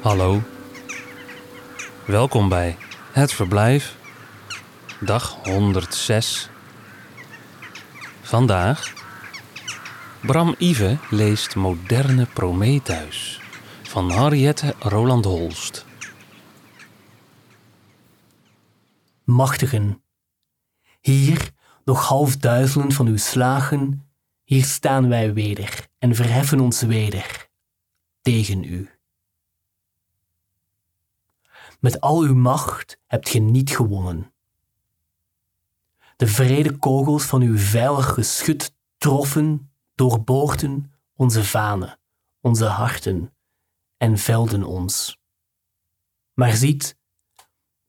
[0.00, 0.42] Hallo.
[2.06, 2.76] Welkom bij
[3.12, 3.96] Het Verblijf,
[5.00, 6.50] dag 106.
[8.20, 8.94] Vandaag.
[10.22, 13.40] Bram Ive leest Moderne Prometheus
[13.82, 15.86] van Henriette Roland Holst.
[19.24, 20.02] Machtigen.
[21.00, 21.50] Hier,
[21.84, 24.11] nog half duizelend van uw slagen,
[24.44, 27.48] hier staan wij weder en verheffen ons weder
[28.22, 28.90] tegen u.
[31.80, 34.32] Met al uw macht hebt ge niet gewonnen.
[36.16, 41.98] De vrede kogels van uw veilig geschut troffen, doorboorten onze vanen,
[42.40, 43.34] onze harten
[43.96, 45.20] en velden ons.
[46.34, 46.96] Maar ziet,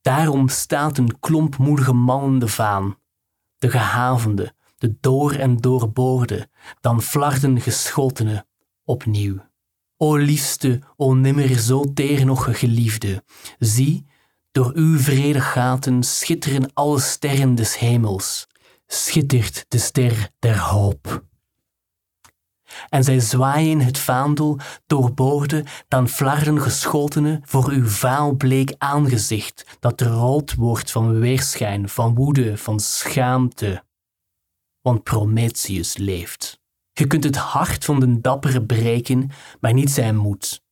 [0.00, 2.98] daarom staat een klomp moedige mannen de vaan,
[3.58, 6.48] de gehavende, de door en doorboorde,
[6.80, 8.46] dan flarden geschotene,
[8.84, 9.38] opnieuw.
[9.96, 13.24] O liefste, o nimmer zo teer nog geliefde,
[13.58, 14.06] zie,
[14.52, 18.46] door uw vrede gaten schitteren alle sterren des hemels,
[18.86, 21.24] schittert de ster der hoop.
[22.88, 30.54] En zij zwaaien het vaandel, doorboorde, dan flarden geschotene voor uw vaalbleek aangezicht, dat rood
[30.54, 33.88] wordt van weerschijn, van woede, van schaamte.
[34.82, 36.60] Want Prometheus leeft.
[36.92, 40.62] Je kunt het hart van de dappere breken, maar niet zijn moed.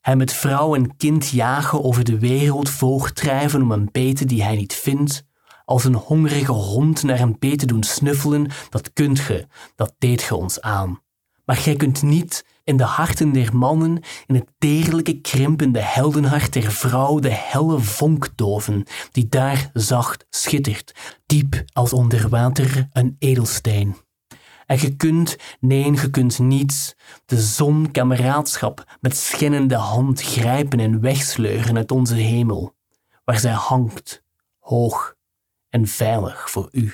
[0.00, 4.56] Hem met vrouw en kind jagen over de wereld voortdrijven om een bete die hij
[4.56, 5.26] niet vindt,
[5.64, 10.36] als een hongerige hond naar een bete doen snuffelen, dat kunt ge, dat deed ge
[10.36, 11.02] ons aan.
[11.48, 16.72] Maar gij kunt niet in de harten der mannen, in het deerlijke krimpende heldenhart der
[16.72, 23.96] vrouw de helle vonk doven, die daar zacht schittert, diep als onder water een edelsteen.
[24.66, 31.00] En je kunt, nee, je kunt niets, de zon kameraadschap met schennende hand grijpen en
[31.00, 32.74] wegsleuren uit onze hemel,
[33.24, 34.22] waar zij hangt,
[34.58, 35.14] hoog
[35.68, 36.92] en veilig voor u.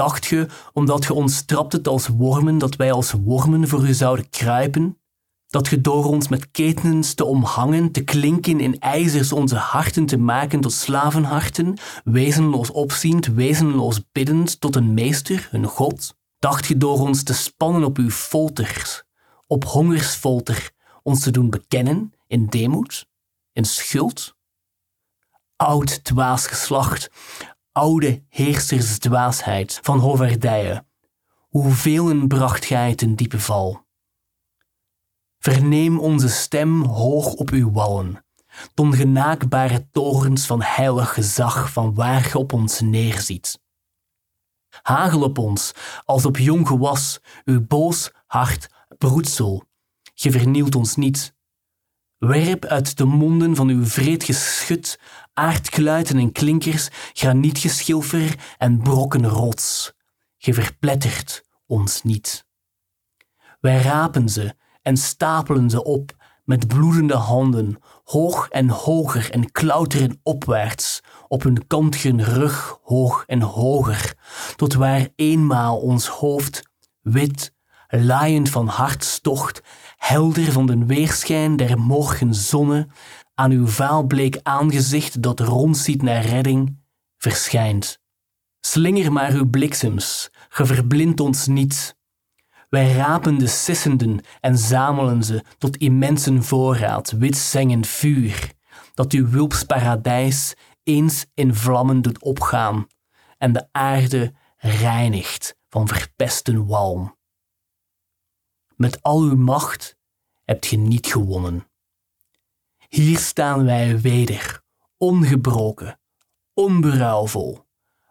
[0.00, 4.30] Dacht ge, omdat ge ons traptet als wormen, dat wij als wormen voor u zouden
[4.30, 4.98] kruipen?
[5.46, 10.16] Dat ge door ons met ketens te omhangen, te klinken in ijzers onze harten te
[10.16, 16.16] maken tot slavenharten, wezenloos opziend, wezenloos biddend tot een meester, een god?
[16.38, 19.02] Dacht je door ons te spannen op uw folters,
[19.46, 20.70] op hongersfolter,
[21.02, 23.06] ons te doen bekennen in demoed,
[23.52, 24.38] in schuld?
[25.56, 27.10] Oud dwaas geslacht,
[27.72, 30.84] oude heersersdwaasheid van Hoverdije,
[31.48, 33.86] hoeveel bracht gij ten diepe val?
[35.38, 38.24] Verneem onze stem hoog op uw wallen,
[38.74, 43.60] ton genaakbare torens van heilig gezag van waar ge op ons neerziet.
[44.82, 45.72] Hagel op ons,
[46.04, 49.64] als op jong gewas, uw boos hart broedsel.
[50.14, 51.34] Ge vernielt ons niet.
[52.20, 55.00] Werp uit de monden van uw vreed geschut
[55.32, 59.92] aardkluiten en klinkers, granietgeschilfer en brokken rots.
[60.36, 62.46] Ge verplettert ons niet.
[63.60, 66.12] Wij rapen ze en stapelen ze op
[66.44, 73.40] met bloedende handen, hoog en hoger en klauteren opwaarts, op hun kantigen rug hoog en
[73.42, 74.14] hoger,
[74.56, 76.62] tot waar eenmaal ons hoofd,
[77.00, 77.54] wit,
[77.90, 79.62] laaiend van hartstocht,
[79.96, 82.88] helder van den weerschijn der morgenzonne,
[83.34, 86.78] aan uw vaalbleek aangezicht dat rondziet naar redding,
[87.16, 87.98] verschijnt.
[88.60, 91.98] Slinger maar uw bliksems, ge verblindt ons niet.
[92.68, 98.52] Wij rapen de sissenden en zamelen ze tot immensen voorraad, wit zengend vuur,
[98.94, 102.86] dat uw wulpsparadijs eens in vlammen doet opgaan
[103.38, 107.18] en de aarde reinigt van verpesten walm.
[108.80, 109.96] Met al uw macht
[110.44, 111.68] hebt ge niet gewonnen.
[112.88, 114.62] Hier staan wij weder,
[114.96, 116.00] ongebroken,
[116.54, 117.64] onberouwvol,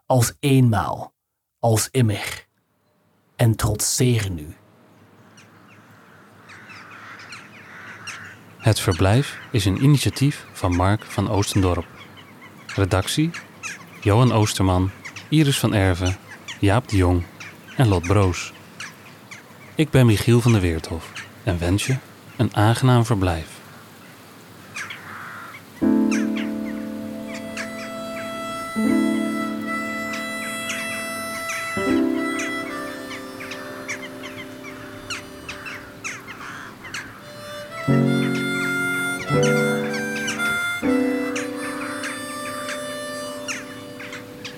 [0.06, 1.14] als eenmaal,
[1.58, 2.46] als immer,
[3.36, 4.56] en trotseren u.
[8.58, 11.86] Het Verblijf is een initiatief van Mark van Oostendorp.
[12.66, 13.30] Redactie:
[14.00, 14.90] Johan Oosterman,
[15.28, 16.16] Iris van Erven,
[16.60, 17.24] Jaap de Jong
[17.76, 18.52] en Lot Broos.
[19.74, 21.12] Ik ben Michiel van der Weerthof
[21.44, 21.96] en wens je
[22.36, 23.58] een aangenaam verblijf.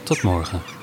[0.02, 0.81] Tot morgen.